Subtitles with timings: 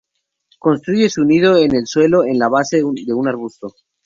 [0.57, 3.75] Construye su nido en el suelo en la base de un arbusto.